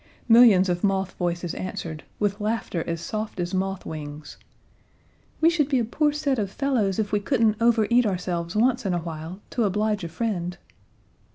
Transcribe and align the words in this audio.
Millions 0.27 0.67
of 0.67 0.83
moth 0.83 1.11
voices 1.19 1.53
answered, 1.53 2.03
with 2.17 2.41
laughter 2.41 2.83
as 2.87 2.99
soft 2.99 3.39
as 3.39 3.53
moth 3.53 3.85
wings, 3.85 4.37
"We 5.41 5.47
should 5.51 5.69
be 5.69 5.77
a 5.77 5.85
poor 5.85 6.11
set 6.11 6.39
of 6.39 6.49
fellows 6.49 6.97
if 6.97 7.11
we 7.11 7.19
couldn't 7.19 7.61
over 7.61 7.85
eat 7.91 8.07
ourselves 8.07 8.55
once 8.55 8.83
in 8.83 8.95
a 8.95 9.03
while 9.03 9.41
to 9.51 9.63
oblige 9.63 10.03
a 10.03 10.09
friend." 10.09 10.57